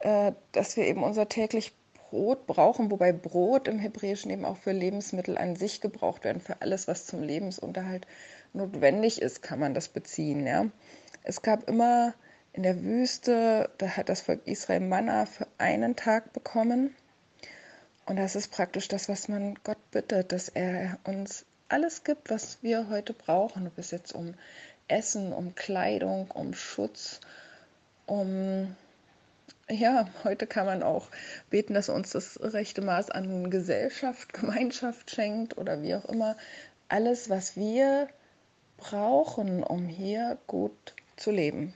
äh, 0.00 0.32
dass 0.52 0.76
wir 0.76 0.86
eben 0.86 1.02
unser 1.02 1.28
täglich 1.28 1.72
Brot 2.10 2.46
brauchen, 2.46 2.90
wobei 2.90 3.12
Brot 3.12 3.68
im 3.68 3.78
Hebräischen 3.78 4.30
eben 4.30 4.44
auch 4.44 4.56
für 4.56 4.72
Lebensmittel 4.72 5.38
an 5.38 5.54
sich 5.56 5.80
gebraucht 5.80 6.24
werden, 6.24 6.40
für 6.40 6.60
alles, 6.60 6.88
was 6.88 7.06
zum 7.06 7.22
Lebensunterhalt 7.22 8.06
notwendig 8.52 9.22
ist, 9.22 9.42
kann 9.42 9.60
man 9.60 9.74
das 9.74 9.88
beziehen. 9.88 10.46
Ja? 10.46 10.66
Es 11.22 11.42
gab 11.42 11.68
immer 11.68 12.14
in 12.52 12.64
der 12.64 12.82
Wüste, 12.82 13.70
da 13.78 13.88
hat 13.96 14.08
das 14.08 14.22
Volk 14.22 14.40
Israel 14.44 14.80
Manna 14.80 15.26
für 15.26 15.46
einen 15.58 15.94
Tag 15.94 16.32
bekommen. 16.32 16.96
Und 18.06 18.16
das 18.16 18.34
ist 18.34 18.50
praktisch 18.50 18.88
das, 18.88 19.08
was 19.08 19.28
man 19.28 19.54
Gott 19.62 19.78
bittet, 19.92 20.32
dass 20.32 20.48
er 20.48 20.98
uns 21.04 21.44
alles 21.68 22.02
gibt, 22.02 22.28
was 22.30 22.58
wir 22.62 22.88
heute 22.88 23.12
brauchen, 23.12 23.68
ob 23.68 23.78
es 23.78 23.92
jetzt 23.92 24.12
um 24.12 24.34
Essen, 24.88 25.32
um 25.32 25.54
Kleidung, 25.54 26.28
um 26.32 26.54
Schutz, 26.54 27.20
um 28.06 28.74
ja, 29.70 30.06
heute 30.24 30.46
kann 30.46 30.66
man 30.66 30.82
auch 30.82 31.08
beten, 31.48 31.74
dass 31.74 31.88
er 31.88 31.94
uns 31.94 32.10
das 32.10 32.38
rechte 32.42 32.82
Maß 32.82 33.10
an 33.10 33.50
Gesellschaft, 33.50 34.32
Gemeinschaft 34.32 35.10
schenkt 35.10 35.58
oder 35.58 35.82
wie 35.82 35.94
auch 35.94 36.04
immer. 36.06 36.36
Alles, 36.88 37.30
was 37.30 37.56
wir 37.56 38.08
brauchen, 38.76 39.62
um 39.62 39.86
hier 39.86 40.38
gut 40.46 40.94
zu 41.16 41.30
leben. 41.30 41.74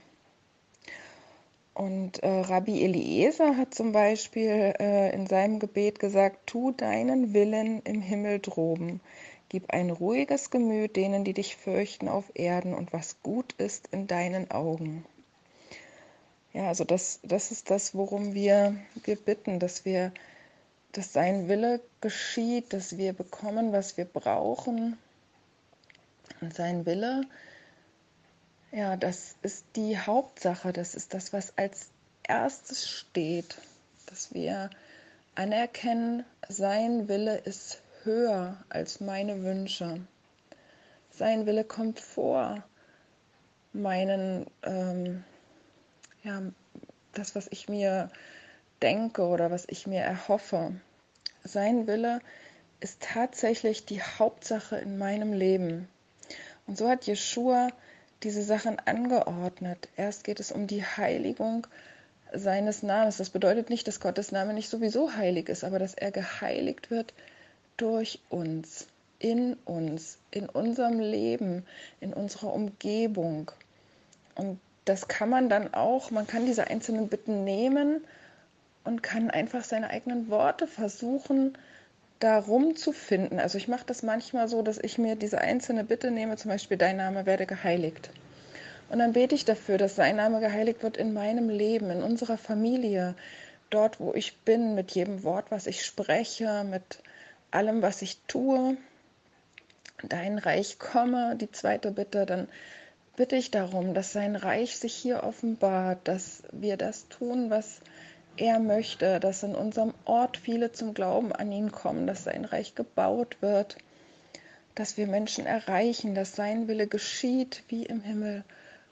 Und 1.73 2.23
äh, 2.23 2.27
Rabbi 2.29 2.83
Eliezer 2.83 3.57
hat 3.57 3.75
zum 3.75 3.91
Beispiel 3.91 4.73
äh, 4.79 5.13
in 5.13 5.27
seinem 5.27 5.59
Gebet 5.59 5.99
gesagt, 5.99 6.47
tu 6.47 6.71
deinen 6.71 7.33
Willen 7.33 7.81
im 7.83 8.01
Himmel 8.01 8.39
droben. 8.39 9.01
Gib 9.49 9.71
ein 9.71 9.89
ruhiges 9.89 10.49
Gemüt 10.49 10.95
denen, 10.95 11.25
die 11.25 11.33
dich 11.33 11.57
fürchten 11.57 12.07
auf 12.07 12.31
Erden 12.33 12.73
und 12.73 12.93
was 12.93 13.21
gut 13.21 13.53
ist 13.53 13.87
in 13.91 14.07
deinen 14.07 14.51
Augen. 14.51 15.05
Ja, 16.55 16.69
also 16.69 16.85
das, 16.85 17.19
das 17.21 17.51
ist 17.51 17.69
das, 17.69 17.95
worum 17.95 18.33
wir, 18.33 18.77
wir 19.03 19.17
bitten, 19.17 19.59
dass 19.59 19.83
wir, 19.83 20.13
dass 20.93 21.11
sein 21.11 21.49
Wille 21.49 21.81
geschieht, 21.99 22.71
dass 22.71 22.97
wir 22.97 23.11
bekommen, 23.11 23.73
was 23.73 23.97
wir 23.97 24.05
brauchen. 24.05 24.97
Und 26.39 26.55
sein 26.55 26.85
Wille, 26.85 27.23
ja, 28.71 28.95
das 28.95 29.35
ist 29.41 29.65
die 29.75 29.97
Hauptsache, 29.99 30.71
das 30.71 30.95
ist 30.95 31.13
das, 31.13 31.33
was 31.33 31.57
als 31.57 31.89
erstes 32.23 32.89
steht, 32.89 33.57
dass 34.05 34.33
wir 34.33 34.69
anerkennen, 35.35 36.23
sein 36.47 37.09
Wille 37.09 37.35
ist 37.39 37.81
höher 38.03 38.63
als 38.69 39.01
meine 39.01 39.43
Wünsche. 39.43 39.99
Sein 41.11 41.45
Wille 41.47 41.65
kommt 41.65 41.99
vor 41.99 42.63
meinen 43.73 44.47
ähm, 44.63 45.25
ja, 46.25 46.41
das, 47.13 47.35
was 47.35 47.47
ich 47.51 47.69
mir 47.69 48.09
denke 48.81 49.23
oder 49.23 49.51
was 49.51 49.65
ich 49.69 49.87
mir 49.87 50.01
erhoffe. 50.01 50.73
Sein 51.43 51.87
Wille 51.87 52.19
ist 52.79 53.01
tatsächlich 53.01 53.85
die 53.85 54.01
Hauptsache 54.01 54.75
in 54.77 54.97
meinem 54.97 55.31
Leben. 55.31 55.87
Und 56.67 56.77
so 56.77 56.89
hat 56.89 57.05
Jeshua 57.05 57.69
diese 58.23 58.41
Sachen 58.41 58.79
angeordnet. 58.79 59.87
Erst 59.95 60.23
geht 60.23 60.39
es 60.39 60.51
um 60.51 60.67
die 60.67 60.83
Heiligung 60.83 61.67
seines 62.33 62.81
Namens. 62.81 63.17
Das 63.17 63.29
bedeutet 63.29 63.69
nicht, 63.69 63.87
dass 63.87 63.99
Gottes 63.99 64.31
Name 64.31 64.53
nicht 64.53 64.69
sowieso 64.69 65.15
heilig 65.15 65.47
ist, 65.47 65.63
aber 65.63 65.77
dass 65.77 65.93
er 65.93 66.11
geheiligt 66.11 66.89
wird 66.89 67.13
durch 67.77 68.19
uns, 68.29 68.87
in 69.19 69.53
uns, 69.65 70.17
in 70.31 70.49
unserem 70.49 70.99
Leben, 70.99 71.65
in 71.99 72.13
unserer 72.13 72.51
Umgebung. 72.51 73.51
Und 74.33 74.59
das 74.85 75.07
kann 75.07 75.29
man 75.29 75.49
dann 75.49 75.73
auch, 75.73 76.11
man 76.11 76.27
kann 76.27 76.45
diese 76.45 76.67
einzelnen 76.67 77.07
Bitten 77.07 77.43
nehmen 77.43 78.03
und 78.83 79.01
kann 79.01 79.31
einfach 79.31 79.63
seine 79.63 79.89
eigenen 79.89 80.29
Worte 80.29 80.67
versuchen, 80.67 81.57
darum 82.19 82.75
zu 82.75 82.91
finden. 82.91 83.39
Also 83.39 83.57
ich 83.57 83.67
mache 83.67 83.85
das 83.85 84.03
manchmal 84.03 84.47
so, 84.47 84.61
dass 84.61 84.77
ich 84.77 84.97
mir 84.97 85.15
diese 85.15 85.39
einzelne 85.39 85.83
Bitte 85.83 86.11
nehme, 86.11 86.37
zum 86.37 86.49
Beispiel, 86.49 86.77
dein 86.77 86.97
Name 86.97 87.25
werde 87.25 87.45
geheiligt. 87.45 88.09
Und 88.89 88.99
dann 88.99 89.13
bete 89.13 89.35
ich 89.35 89.45
dafür, 89.45 89.77
dass 89.77 89.95
sein 89.95 90.17
Name 90.17 90.39
geheiligt 90.39 90.83
wird 90.83 90.97
in 90.97 91.13
meinem 91.13 91.49
Leben, 91.49 91.89
in 91.89 92.03
unserer 92.03 92.37
Familie, 92.37 93.15
dort, 93.71 93.99
wo 93.99 94.13
ich 94.13 94.37
bin, 94.37 94.75
mit 94.75 94.91
jedem 94.91 95.23
Wort, 95.23 95.49
was 95.49 95.65
ich 95.65 95.83
spreche, 95.83 96.63
mit 96.63 96.99
allem, 97.49 97.81
was 97.81 98.03
ich 98.03 98.19
tue. 98.27 98.77
Dein 100.03 100.37
Reich 100.37 100.77
komme, 100.77 101.35
die 101.35 101.51
zweite 101.51 101.91
Bitte, 101.91 102.27
dann 102.27 102.47
bitte 103.15 103.35
ich 103.35 103.51
darum, 103.51 103.93
dass 103.93 104.13
sein 104.13 104.35
Reich 104.35 104.77
sich 104.77 104.93
hier 104.93 105.23
offenbart, 105.23 105.99
dass 106.07 106.43
wir 106.51 106.77
das 106.77 107.07
tun, 107.07 107.49
was 107.49 107.81
er 108.37 108.59
möchte, 108.59 109.19
dass 109.19 109.43
in 109.43 109.55
unserem 109.55 109.93
Ort 110.03 110.37
viele 110.37 110.71
zum 110.71 110.93
Glauben 110.93 111.31
an 111.31 111.51
ihn 111.51 111.71
kommen, 111.71 112.07
dass 112.07 112.25
sein 112.25 112.45
Reich 112.45 112.75
gebaut 112.75 113.37
wird, 113.41 113.77
dass 114.75 114.97
wir 114.97 115.07
Menschen 115.07 115.45
erreichen, 115.45 116.15
dass 116.15 116.35
sein 116.35 116.67
Wille 116.67 116.87
geschieht 116.87 117.63
wie 117.69 117.85
im 117.85 118.01
Himmel 118.01 118.43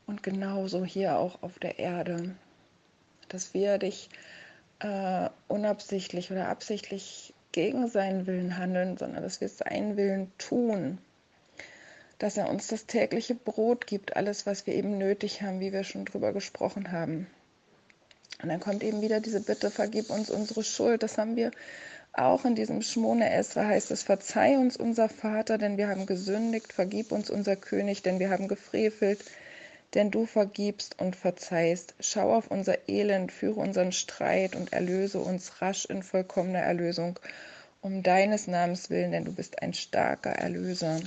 und 0.08 0.24
genauso 0.24 0.86
hier 0.86 1.18
auch 1.18 1.42
auf 1.42 1.60
der 1.60 1.80
Erde. 1.80 2.36
Dass 3.27 3.53
wir 3.53 3.77
dich 3.77 4.10
äh, 4.80 5.30
unabsichtlich 5.48 6.32
oder 6.32 6.48
absichtlich 6.48 7.34
gegen 7.51 7.88
seinen 7.89 8.25
Willen 8.27 8.58
handeln, 8.58 8.98
sondern 8.98 9.24
dass 9.24 9.42
wir 9.42 9.50
seinen 9.50 9.98
Willen 9.98 10.32
tun 10.38 11.00
dass 12.24 12.38
er 12.38 12.50
uns 12.50 12.68
das 12.68 12.86
tägliche 12.86 13.36
Brot 13.36 13.86
gibt, 13.86 14.15
alles, 14.15 14.46
was 14.46 14.65
wir 14.65 14.74
eben 14.74 14.98
nötig 14.98 15.42
haben, 15.42 15.60
wie 15.60 15.74
wir 15.74 15.84
schon 15.84 16.06
drüber 16.06 16.32
gesprochen 16.32 16.94
haben. 16.94 17.27
Und 18.42 18.48
dann 18.48 18.62
kommt 18.62 18.82
eben 18.82 19.01
wieder 19.01 19.20
diese 19.20 19.42
Bitte, 19.42 19.70
vergib 19.70 20.10
uns 20.10 20.30
unsere 20.30 20.63
Schuld. 20.63 21.03
Das 21.03 21.18
haben 21.18 21.36
wir 21.36 21.51
auch 22.13 22.46
in 22.46 22.56
diesem 22.56 22.82
Schmone 22.82 23.30
Esra 23.30 23.65
heißt 23.65 23.92
es, 23.92 24.03
verzeih 24.03 24.58
uns 24.58 24.77
unser 24.77 25.10
Vater, 25.10 25.58
denn 25.58 25.75
wir 25.75 25.89
haben 25.89 26.06
gesündigt, 26.06 26.72
vergib 26.72 27.12
uns 27.12 27.30
unser 27.30 27.58
König, 27.58 28.03
denn 28.03 28.20
wir 28.20 28.30
haben 28.30 28.48
gefrevelt, 28.48 29.20
denn 29.94 30.10
du 30.10 30.25
vergibst 30.25 31.01
und 31.01 31.18
verzeihst. 31.18 31.94
Schau 32.00 32.34
auf 32.34 32.50
unser 32.50 32.88
Elend, 32.88 33.34
führe 33.34 33.60
unseren 33.60 33.92
Streit 33.92 34.56
und 34.56 34.72
erlöse 34.72 35.20
uns 35.20 35.62
rasch 35.62 35.84
in 35.84 36.03
vollkommener 36.03 36.60
Erlösung, 36.60 37.20
um 37.82 38.01
deines 38.01 38.48
Namens 38.48 38.89
willen, 38.89 39.12
denn 39.12 39.25
du 39.25 39.34
bist 39.34 39.62
ein 39.62 39.74
starker 39.74 40.32
Erlöser. 40.32 41.01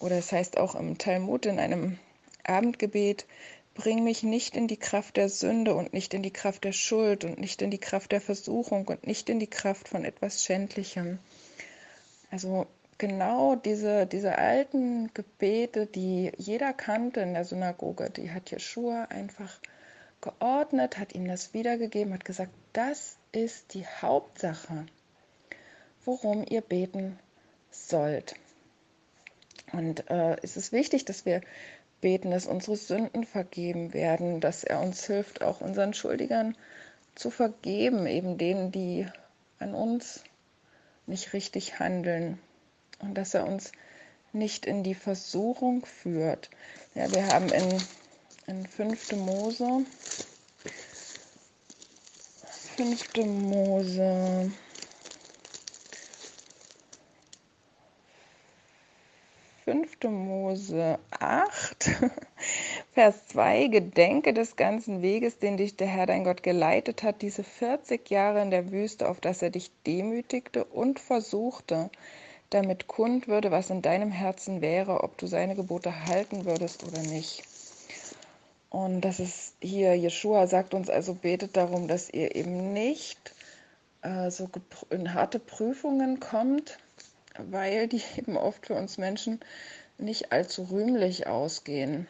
Oder 0.00 0.18
es 0.18 0.32
heißt 0.32 0.58
auch 0.58 0.74
im 0.74 0.98
Talmud 0.98 1.46
in 1.46 1.58
einem 1.58 1.98
Abendgebet, 2.44 3.26
bring 3.74 4.04
mich 4.04 4.22
nicht 4.22 4.56
in 4.56 4.68
die 4.68 4.78
Kraft 4.78 5.16
der 5.16 5.28
Sünde 5.28 5.74
und 5.74 5.92
nicht 5.92 6.14
in 6.14 6.22
die 6.22 6.32
Kraft 6.32 6.64
der 6.64 6.72
Schuld 6.72 7.24
und 7.24 7.38
nicht 7.38 7.62
in 7.62 7.70
die 7.70 7.78
Kraft 7.78 8.12
der 8.12 8.20
Versuchung 8.20 8.88
und 8.88 9.06
nicht 9.06 9.28
in 9.28 9.38
die 9.38 9.46
Kraft 9.46 9.88
von 9.88 10.04
etwas 10.04 10.42
Schändlichem. 10.42 11.18
Also 12.30 12.66
genau 12.98 13.54
diese, 13.56 14.06
diese 14.06 14.36
alten 14.38 15.12
Gebete, 15.12 15.86
die 15.86 16.32
jeder 16.38 16.72
kannte 16.72 17.20
in 17.20 17.34
der 17.34 17.44
Synagoge, 17.44 18.10
die 18.10 18.30
hat 18.30 18.50
Jeschua 18.50 19.04
einfach 19.04 19.60
geordnet, 20.20 20.98
hat 20.98 21.14
ihm 21.14 21.28
das 21.28 21.52
wiedergegeben, 21.52 22.14
hat 22.14 22.24
gesagt, 22.24 22.52
das 22.72 23.16
ist 23.32 23.74
die 23.74 23.86
Hauptsache, 23.86 24.86
worum 26.04 26.44
ihr 26.48 26.62
beten 26.62 27.18
sollt. 27.70 28.34
Und 29.72 30.08
äh, 30.10 30.36
es 30.42 30.56
ist 30.56 30.72
wichtig, 30.72 31.04
dass 31.04 31.26
wir 31.26 31.40
beten, 32.00 32.30
dass 32.30 32.46
unsere 32.46 32.76
Sünden 32.76 33.24
vergeben 33.24 33.92
werden, 33.92 34.40
dass 34.40 34.64
er 34.64 34.80
uns 34.80 35.04
hilft, 35.06 35.42
auch 35.42 35.60
unseren 35.60 35.94
Schuldigern 35.94 36.56
zu 37.14 37.30
vergeben, 37.30 38.06
eben 38.06 38.38
denen, 38.38 38.70
die 38.70 39.06
an 39.58 39.74
uns 39.74 40.22
nicht 41.06 41.32
richtig 41.32 41.78
handeln. 41.78 42.38
Und 42.98 43.14
dass 43.14 43.34
er 43.34 43.46
uns 43.46 43.72
nicht 44.32 44.66
in 44.66 44.82
die 44.82 44.94
Versuchung 44.94 45.84
führt. 45.84 46.50
Ja, 46.94 47.10
wir 47.12 47.26
haben 47.26 47.48
in, 47.48 47.82
in 48.46 48.66
5. 48.66 49.12
Mose, 49.12 49.84
5. 52.76 53.14
Mose 53.24 54.52
5. 59.66 59.98
Mose 60.56 60.98
8, 61.10 61.90
Vers 62.94 63.28
2, 63.28 63.66
Gedenke 63.66 64.32
des 64.32 64.56
ganzen 64.56 65.02
Weges, 65.02 65.38
den 65.38 65.58
dich 65.58 65.76
der 65.76 65.86
Herr 65.86 66.06
dein 66.06 66.24
Gott 66.24 66.42
geleitet 66.42 67.02
hat, 67.02 67.20
diese 67.20 67.44
40 67.44 68.08
Jahre 68.08 68.40
in 68.40 68.50
der 68.50 68.72
Wüste, 68.72 69.06
auf 69.10 69.20
dass 69.20 69.42
er 69.42 69.50
dich 69.50 69.70
demütigte 69.86 70.64
und 70.64 70.98
versuchte, 70.98 71.90
damit 72.48 72.86
kund 72.86 73.28
würde, 73.28 73.50
was 73.50 73.68
in 73.68 73.82
deinem 73.82 74.10
Herzen 74.10 74.62
wäre, 74.62 75.04
ob 75.04 75.18
du 75.18 75.26
seine 75.26 75.56
Gebote 75.56 76.06
halten 76.06 76.46
würdest 76.46 76.84
oder 76.84 77.02
nicht. 77.02 77.42
Und 78.70 79.02
das 79.02 79.20
ist 79.20 79.56
hier, 79.60 79.94
Jeshua 79.94 80.46
sagt 80.46 80.72
uns 80.72 80.88
also, 80.88 81.12
betet 81.12 81.54
darum, 81.58 81.86
dass 81.86 82.08
ihr 82.08 82.34
eben 82.34 82.72
nicht 82.72 83.34
äh, 84.00 84.30
so 84.30 84.48
in 84.88 85.12
harte 85.12 85.38
Prüfungen 85.38 86.18
kommt, 86.18 86.78
weil 87.36 87.88
die 87.88 88.00
eben 88.16 88.38
oft 88.38 88.64
für 88.64 88.74
uns 88.74 88.96
Menschen 88.96 89.40
nicht 89.98 90.32
allzu 90.32 90.64
rühmlich 90.64 91.26
ausgehen. 91.26 92.06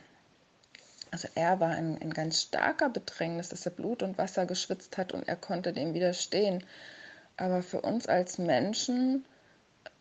Also 1.10 1.28
er 1.34 1.60
war 1.60 1.76
in, 1.78 1.96
in 1.98 2.12
ganz 2.12 2.42
starker 2.42 2.88
Bedrängnis, 2.88 3.48
dass 3.48 3.64
er 3.64 3.72
Blut 3.72 4.02
und 4.02 4.18
Wasser 4.18 4.44
geschwitzt 4.44 4.96
hat 4.96 5.12
und 5.12 5.26
er 5.28 5.36
konnte 5.36 5.72
dem 5.72 5.94
widerstehen. 5.94 6.64
Aber 7.36 7.62
für 7.62 7.80
uns 7.80 8.06
als 8.06 8.38
Menschen, 8.38 9.24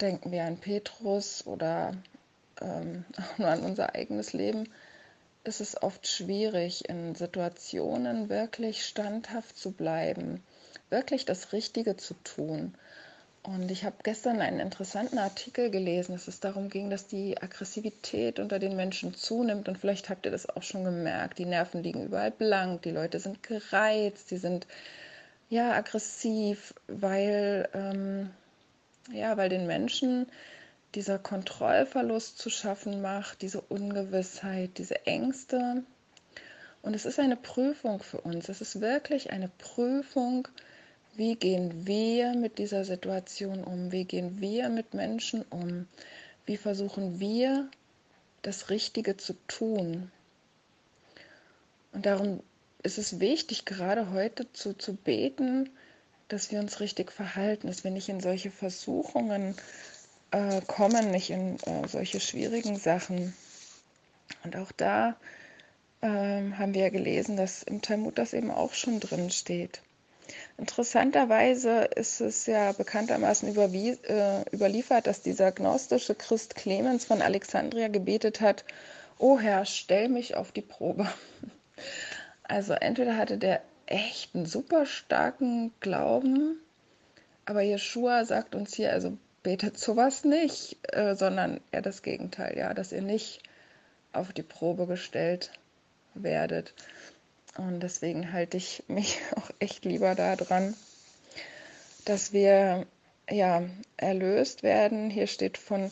denken 0.02 0.32
wir 0.32 0.44
an 0.46 0.58
Petrus 0.58 1.46
oder 1.46 1.94
ähm, 2.62 3.06
auch 3.18 3.38
nur 3.38 3.50
an 3.50 3.62
unser 3.62 3.96
eigenes 3.96 4.34
Leben, 4.34 4.70
ist 5.44 5.62
es 5.62 5.82
oft 5.82 6.08
schwierig, 6.08 6.90
in 6.90 7.14
Situationen 7.14 8.30
wirklich 8.30 8.84
standhaft 8.84 9.58
zu 9.58 9.72
bleiben, 9.72 10.44
wirklich 10.90 11.26
das 11.26 11.54
Richtige 11.54 11.98
zu 11.98 12.16
tun 12.24 12.74
Und 13.46 13.70
ich 13.70 13.86
habe 13.86 13.98
gestern 14.02 14.42
einen 14.42 14.60
interessanten 14.60 15.20
Artikel 15.20 15.70
gelesen, 15.70 16.14
dass 16.14 16.28
es 16.28 16.40
darum 16.40 16.68
ging, 16.70 16.90
dass 16.90 17.06
die 17.06 17.40
Aggressivität 17.40 18.40
unter 18.40 18.58
den 18.58 18.76
Menschen 18.76 19.14
zunimmt. 19.14 19.68
Und 19.70 19.78
vielleicht 19.78 20.10
habt 20.10 20.26
ihr 20.26 20.32
das 20.32 20.50
auch 20.50 20.64
schon 20.64 20.84
gemerkt. 20.84 21.38
Die 21.38 21.46
Nerven 21.46 21.84
liegen 21.84 22.06
überall 22.06 22.32
blank, 22.32 22.82
die 22.82 22.92
Leute 22.92 23.20
sind 23.20 23.44
gereizt, 23.44 24.32
die 24.32 24.38
sind 24.38 24.66
ja 25.50 25.74
aggressiv, 25.74 26.74
weil, 26.88 27.70
ähm, 27.76 28.32
ja, 29.14 29.38
weil 29.38 29.50
den 29.50 29.68
Menschen 29.68 30.26
dieser 30.96 31.20
Kontrollverlust 31.20 32.40
zu 32.40 32.50
schaffen 32.50 33.04
macht, 33.04 33.44
diese 33.44 33.62
Ungewissheit, 33.62 34.72
diese 34.80 35.06
Ängste. 35.06 35.84
Und 36.82 36.96
es 36.96 37.06
ist 37.06 37.20
eine 37.20 37.36
Prüfung 37.36 38.02
für 38.02 38.22
uns. 38.22 38.50
Es 38.50 38.62
ist 38.62 38.82
wirklich 38.82 39.32
eine 39.32 39.50
Prüfung 39.60 40.48
wie 41.18 41.36
gehen 41.36 41.88
wir 41.88 42.34
mit 42.36 42.58
dieser 42.58 42.84
Situation 42.86 43.64
um? 43.64 43.92
Wie 43.92 44.06
gehen 44.06 44.42
wir 44.42 44.70
mit 44.70 44.94
Menschen 44.94 45.44
um? 45.50 45.88
Wie 46.46 46.58
versuchen 46.58 47.20
wir, 47.20 47.70
das 48.42 48.70
Richtige 48.70 49.18
zu 49.18 49.34
tun? 49.48 50.12
Und 51.94 52.06
darum 52.06 52.42
ist 52.84 52.98
es 52.98 53.20
wichtig, 53.20 53.66
gerade 53.66 54.12
heute 54.12 54.52
zu, 54.54 54.78
zu 54.78 54.94
beten, 54.94 55.70
dass 56.28 56.52
wir 56.52 56.60
uns 56.60 56.80
richtig 56.80 57.12
verhalten, 57.12 57.68
dass 57.68 57.84
wir 57.84 57.92
nicht 57.92 58.10
in 58.10 58.20
solche 58.20 58.52
Versuchungen 58.52 59.56
äh, 60.32 60.62
kommen, 60.68 61.12
nicht 61.12 61.30
in 61.30 61.58
äh, 61.62 61.88
solche 61.88 62.20
schwierigen 62.20 62.78
Sachen. 62.78 63.34
Und 64.44 64.56
auch 64.56 64.72
da 64.72 65.16
äh, 66.02 66.08
haben 66.08 66.74
wir 66.74 66.82
ja 66.84 66.90
gelesen, 66.90 67.38
dass 67.38 67.64
im 67.64 67.82
Talmud 67.82 68.18
das 68.18 68.34
eben 68.34 68.52
auch 68.52 68.74
schon 68.74 69.00
drin 69.00 69.30
steht. 69.30 69.82
Interessanterweise 70.58 71.82
ist 71.96 72.22
es 72.22 72.46
ja 72.46 72.72
bekanntermaßen 72.72 73.50
äh, 73.50 74.44
überliefert, 74.54 75.08
dass 75.08 75.22
dieser 75.22 75.52
gnostische 75.52 76.16
Christ 76.16 76.56
Clemens 76.56 77.06
von 77.06 77.22
Alexandria 77.22 77.88
gebetet 77.88 78.42
hat, 78.42 78.64
O 79.18 79.40
Herr, 79.40 79.66
stell 79.66 80.10
mich 80.10 80.36
auf 80.36 80.52
die 80.52 80.62
Probe. 80.62 81.08
Also 82.48 82.74
entweder 82.74 83.18
hatte 83.18 83.40
der 83.40 83.64
echt 83.88 84.36
einen 84.36 84.46
super 84.46 84.86
starken 84.86 85.74
Glauben, 85.80 86.60
aber 87.46 87.62
Jeshua 87.62 88.24
sagt 88.24 88.54
uns 88.54 88.76
hier, 88.76 88.92
also 88.94 89.18
betet 89.42 89.80
sowas 89.80 90.26
nicht, 90.26 90.78
äh, 90.92 91.16
sondern 91.16 91.60
eher 91.72 91.82
das 91.82 92.02
Gegenteil, 92.02 92.58
ja, 92.58 92.74
dass 92.74 92.92
ihr 92.92 93.02
nicht 93.02 93.42
auf 94.14 94.32
die 94.32 94.44
Probe 94.44 94.88
gestellt 94.88 95.52
werdet. 96.14 96.74
Und 97.58 97.82
deswegen 97.82 98.34
halte 98.34 98.58
ich 98.58 98.84
mich 98.88 99.20
auch 99.36 99.50
echt 99.60 99.86
lieber 99.86 100.16
daran, 100.16 100.76
dass 102.06 102.34
wir 102.34 102.86
ja 103.30 103.64
erlöst 103.98 104.64
werden. 104.64 105.10
Hier 105.10 105.28
steht 105.28 105.58
von 105.58 105.92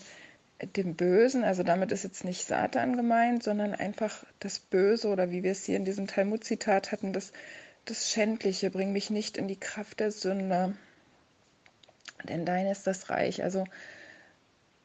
dem 0.76 0.96
Bösen, 0.96 1.44
also 1.44 1.64
damit 1.64 1.92
ist 1.92 2.04
jetzt 2.04 2.24
nicht 2.24 2.46
Satan 2.46 2.96
gemeint, 2.96 3.44
sondern 3.44 3.74
einfach 3.74 4.24
das 4.40 4.60
Böse 4.60 5.10
oder 5.10 5.32
wie 5.32 5.44
wir 5.44 5.52
es 5.52 5.66
hier 5.66 5.76
in 5.76 5.86
diesem 5.86 6.08
Talmud-Zitat 6.08 6.92
hatten, 6.92 7.12
das, 7.12 7.34
das 7.86 8.10
Schändliche, 8.12 8.70
bring 8.70 8.94
mich 8.94 9.10
nicht 9.10 9.38
in 9.38 9.48
die 9.48 9.60
Kraft 9.60 10.00
der 10.00 10.12
Sünde, 10.12 10.76
denn 12.24 12.46
dein 12.46 12.68
ist 12.68 12.88
das 12.88 13.10
Reich. 13.10 13.44
Also 13.44 13.66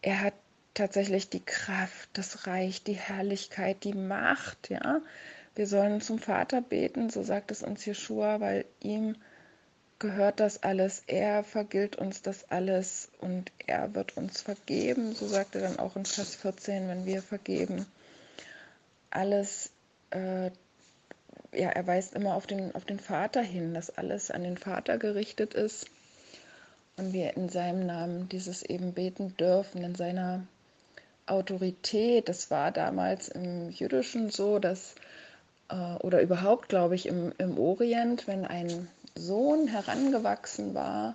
er 0.02 0.20
hat 0.20 0.35
tatsächlich 0.75 1.28
die 1.28 1.44
Kraft, 1.44 2.08
das 2.14 2.47
Reich, 2.47 2.82
die 2.82 2.94
Herrlichkeit, 2.94 3.85
die 3.85 3.94
Macht, 3.94 4.70
ja, 4.70 5.00
wir 5.58 5.66
sollen 5.66 6.00
zum 6.00 6.20
Vater 6.20 6.60
beten, 6.60 7.10
so 7.10 7.24
sagt 7.24 7.50
es 7.50 7.64
uns 7.64 7.84
Jeschua, 7.84 8.38
weil 8.38 8.64
ihm 8.78 9.16
gehört 9.98 10.38
das 10.38 10.62
alles. 10.62 11.02
Er 11.08 11.42
vergilt 11.42 11.96
uns 11.96 12.22
das 12.22 12.48
alles 12.48 13.10
und 13.18 13.50
er 13.66 13.92
wird 13.92 14.16
uns 14.16 14.40
vergeben. 14.40 15.16
So 15.16 15.26
sagt 15.26 15.56
er 15.56 15.62
dann 15.62 15.80
auch 15.80 15.96
in 15.96 16.04
Vers 16.04 16.36
14, 16.36 16.86
wenn 16.86 17.06
wir 17.06 17.22
vergeben. 17.22 17.86
Alles, 19.10 19.72
äh, 20.10 20.52
ja, 21.52 21.70
er 21.70 21.86
weist 21.88 22.14
immer 22.14 22.36
auf 22.36 22.46
den, 22.46 22.72
auf 22.76 22.84
den 22.84 23.00
Vater 23.00 23.42
hin, 23.42 23.74
dass 23.74 23.90
alles 23.90 24.30
an 24.30 24.44
den 24.44 24.58
Vater 24.58 24.96
gerichtet 24.96 25.54
ist 25.54 25.86
und 26.96 27.12
wir 27.12 27.36
in 27.36 27.48
seinem 27.48 27.84
Namen 27.84 28.28
dieses 28.28 28.62
eben 28.62 28.92
beten 28.92 29.36
dürfen, 29.36 29.82
in 29.82 29.96
seiner 29.96 30.46
Autorität. 31.26 32.28
Das 32.28 32.48
war 32.52 32.70
damals 32.70 33.26
im 33.26 33.70
Jüdischen 33.70 34.30
so, 34.30 34.60
dass 34.60 34.94
oder 35.70 36.22
überhaupt, 36.22 36.68
glaube 36.68 36.94
ich, 36.94 37.06
im, 37.06 37.32
im 37.38 37.58
Orient, 37.58 38.26
wenn 38.26 38.47
ein 38.47 38.88
Sohn 39.14 39.69
herangewachsen 39.69 40.75
war, 40.75 41.14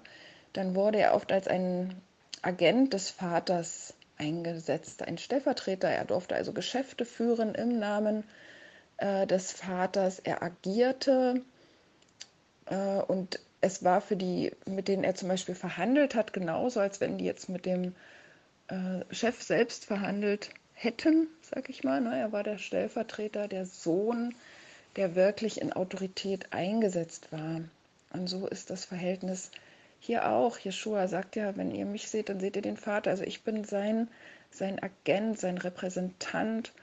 dann 0.54 0.75
wurde 0.75 0.99
er 0.99 1.15
oft 1.15 1.32
als 1.32 1.47
ein 1.47 1.95
Agent 2.41 2.93
des 2.93 3.10
Vaters 3.10 3.93
eingesetzt, 4.17 5.01
ein 5.04 5.17
Stellvertreter. 5.17 5.89
Er 5.89 6.06
durfte 6.06 6.36
also 6.36 6.54
Geschäfte 6.54 7.06
führen 7.06 7.56
im 7.56 7.80
Namen 7.80 8.23
äh, 8.97 9.25
des 9.25 9.51
Vaters. 9.51 10.19
Er 10.19 10.43
agierte 10.43 11.41
äh, 12.67 13.01
und 13.08 13.39
es 13.62 13.84
war 13.84 14.01
für 14.01 14.17
die, 14.17 14.51
mit 14.65 14.88
denen 14.88 15.04
er 15.04 15.15
zum 15.15 15.30
Beispiel 15.30 15.56
verhandelt 15.56 16.15
hat, 16.15 16.34
genauso, 16.34 16.80
als 16.80 16.99
wenn 16.99 17.17
die 17.17 17.25
jetzt 17.25 17.49
mit 17.49 17.65
dem 17.65 17.95
äh, 18.67 19.04
Chef 19.10 19.41
selbst 19.41 19.86
verhandelt 19.86 20.49
hätten, 20.84 21.28
sag 21.41 21.69
ich 21.69 21.84
mal. 21.84 22.02
Ne? 22.02 22.17
Er 22.17 22.32
war 22.32 22.43
der 22.43 22.58
Stellvertreter, 22.58 23.48
der 23.48 23.65
Sohn, 23.65 24.36
der 24.96 25.15
wirklich 25.15 25.62
in 25.62 25.74
Autorität 25.74 26.52
eingesetzt 26.52 27.32
war. 27.32 27.62
Und 28.12 28.28
so 28.28 28.48
ist 28.48 28.69
das 28.69 28.86
Verhältnis 28.86 29.52
hier 30.00 30.30
auch. 30.30 30.60
Jeshua 30.60 31.08
sagt 31.08 31.36
ja, 31.36 31.56
wenn 31.56 31.74
ihr 31.74 31.86
mich 31.86 32.10
seht, 32.10 32.30
dann 32.30 32.39
seht 32.39 32.56
ihr 32.56 32.62
den 32.62 32.78
Vater. 32.78 33.10
Also 33.12 33.24
ich 33.24 33.41
bin 33.43 33.63
sein, 33.63 34.08
sein 34.52 34.80
Agent, 34.82 35.39
sein 35.39 35.58
Repräsentant 35.58 36.74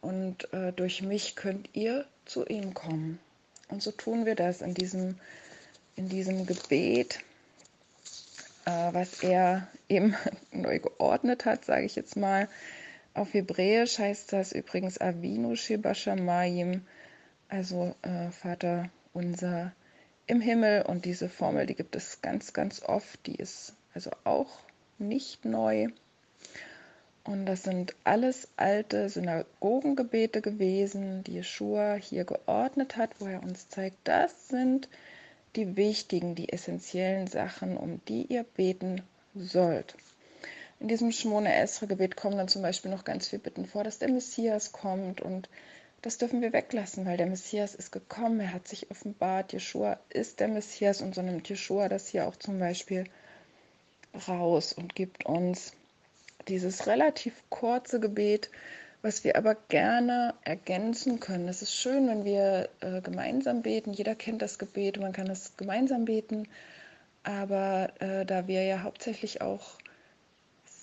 und 0.00 0.52
äh, 0.52 0.72
durch 0.72 1.02
mich 1.02 1.36
könnt 1.36 1.68
ihr 1.74 2.06
zu 2.24 2.46
ihm 2.46 2.72
kommen. 2.74 3.18
Und 3.68 3.82
so 3.82 3.90
tun 3.90 4.26
wir 4.26 4.36
das 4.36 4.62
in 4.62 4.74
diesem, 4.74 5.18
in 5.96 6.08
diesem 6.08 6.46
Gebet, 6.46 7.20
äh, 8.64 8.70
was 8.92 9.22
er 9.22 9.66
eben 9.88 10.14
neu 10.52 10.78
geordnet 10.78 11.44
hat, 11.44 11.64
sage 11.64 11.84
ich 11.84 11.96
jetzt 11.96 12.16
mal. 12.16 12.48
Auf 13.16 13.32
Hebräisch 13.32 13.98
heißt 13.98 14.34
das 14.34 14.52
übrigens 14.52 15.00
Avinu 15.00 15.56
Shebashamayim, 15.56 16.82
also 17.48 17.94
äh, 18.02 18.30
Vater 18.30 18.90
unser 19.14 19.72
im 20.26 20.42
Himmel. 20.42 20.82
Und 20.82 21.06
diese 21.06 21.30
Formel, 21.30 21.64
die 21.64 21.74
gibt 21.74 21.96
es 21.96 22.20
ganz, 22.20 22.52
ganz 22.52 22.82
oft. 22.82 23.26
Die 23.26 23.36
ist 23.36 23.72
also 23.94 24.10
auch 24.24 24.58
nicht 24.98 25.46
neu. 25.46 25.88
Und 27.24 27.46
das 27.46 27.62
sind 27.62 27.96
alles 28.04 28.48
alte 28.58 29.08
Synagogengebete 29.08 30.42
gewesen, 30.42 31.24
die 31.24 31.38
Yeshua 31.38 31.94
hier 31.94 32.26
geordnet 32.26 32.98
hat, 32.98 33.18
wo 33.18 33.28
er 33.28 33.42
uns 33.42 33.70
zeigt, 33.70 33.96
das 34.04 34.48
sind 34.48 34.90
die 35.56 35.74
wichtigen, 35.74 36.34
die 36.34 36.52
essentiellen 36.52 37.28
Sachen, 37.28 37.78
um 37.78 37.98
die 38.08 38.26
ihr 38.26 38.42
beten 38.44 39.00
sollt. 39.34 39.96
In 40.78 40.88
diesem 40.88 41.10
Schmone 41.12 41.54
Esra 41.54 41.86
Gebet 41.86 42.16
kommen 42.16 42.36
dann 42.36 42.48
zum 42.48 42.62
Beispiel 42.62 42.90
noch 42.90 43.04
ganz 43.04 43.28
viel 43.28 43.38
Bitten 43.38 43.66
vor, 43.66 43.84
dass 43.84 43.98
der 43.98 44.10
Messias 44.10 44.72
kommt 44.72 45.20
und 45.20 45.48
das 46.02 46.18
dürfen 46.18 46.42
wir 46.42 46.52
weglassen, 46.52 47.06
weil 47.06 47.16
der 47.16 47.26
Messias 47.26 47.74
ist 47.74 47.90
gekommen, 47.90 48.40
er 48.40 48.52
hat 48.52 48.68
sich 48.68 48.90
offenbart, 48.90 49.52
Jeshua 49.52 49.98
ist 50.10 50.40
der 50.40 50.48
Messias 50.48 51.00
und 51.00 51.14
so 51.14 51.22
nimmt 51.22 51.48
Jeshua 51.48 51.88
das 51.88 52.08
hier 52.08 52.28
auch 52.28 52.36
zum 52.36 52.58
Beispiel 52.58 53.04
raus 54.28 54.72
und 54.72 54.94
gibt 54.94 55.26
uns 55.26 55.72
dieses 56.48 56.86
relativ 56.86 57.34
kurze 57.48 57.98
Gebet, 57.98 58.50
was 59.02 59.24
wir 59.24 59.36
aber 59.36 59.56
gerne 59.68 60.34
ergänzen 60.42 61.20
können. 61.20 61.48
Es 61.48 61.62
ist 61.62 61.74
schön, 61.74 62.08
wenn 62.08 62.24
wir 62.24 62.68
äh, 62.80 63.00
gemeinsam 63.00 63.62
beten. 63.62 63.92
Jeder 63.92 64.14
kennt 64.14 64.42
das 64.42 64.58
Gebet, 64.58 64.98
man 64.98 65.12
kann 65.12 65.28
es 65.28 65.56
gemeinsam 65.56 66.04
beten. 66.04 66.48
Aber 67.24 67.90
äh, 68.00 68.24
da 68.24 68.46
wir 68.46 68.62
ja 68.64 68.82
hauptsächlich 68.82 69.42
auch 69.42 69.78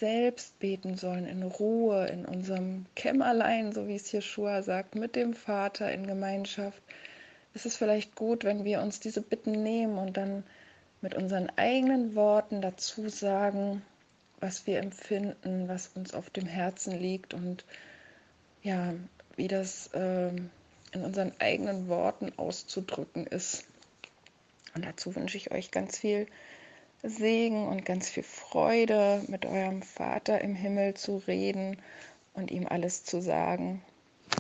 selbst 0.04 0.60
beten 0.60 0.98
sollen, 0.98 1.26
in 1.26 1.44
Ruhe, 1.44 2.08
in 2.08 2.26
unserem 2.26 2.86
Kämmerlein, 2.94 3.72
so 3.72 3.88
wie 3.88 3.96
es 3.96 4.12
Jeschua 4.12 4.62
sagt, 4.62 4.96
mit 4.96 5.16
dem 5.16 5.34
Vater 5.34 5.94
in 5.94 6.06
Gemeinschaft, 6.06 6.84
ist 7.54 7.66
es 7.66 7.78
vielleicht 7.78 8.14
gut, 8.14 8.44
wenn 8.44 8.66
wir 8.66 8.82
uns 8.82 9.00
diese 9.00 9.22
Bitten 9.22 9.64
nehmen 9.64 9.98
und 9.98 10.18
dann 10.18 10.44
mit 11.00 11.16
unseren 11.16 11.50
eigenen 11.56 12.16
Worten 12.16 12.62
dazu 12.62 13.08
sagen, 13.08 13.82
was 14.42 14.68
wir 14.68 14.80
empfinden, 14.80 15.70
was 15.70 15.92
uns 15.96 16.14
auf 16.14 16.30
dem 16.30 16.48
Herzen 16.48 17.00
liegt 17.00 17.34
und 17.34 17.64
ja, 18.62 18.94
wie 19.38 19.48
das 19.48 19.88
äh, 19.94 20.32
in 20.92 21.02
unseren 21.02 21.32
eigenen 21.40 21.88
Worten 21.88 22.34
auszudrücken 22.36 23.26
ist. 23.26 23.64
Und 24.76 24.84
dazu 24.84 25.16
wünsche 25.16 25.38
ich 25.38 25.52
euch 25.52 25.72
ganz 25.72 25.98
viel 25.98 26.28
Segen 27.04 27.68
und 27.68 27.86
ganz 27.86 28.10
viel 28.10 28.24
Freude, 28.24 29.24
mit 29.28 29.46
eurem 29.46 29.82
Vater 29.82 30.42
im 30.42 30.56
Himmel 30.56 30.94
zu 30.94 31.18
reden 31.18 31.78
und 32.34 32.50
ihm 32.50 32.66
alles 32.68 33.04
zu 33.04 33.22
sagen. 33.22 33.82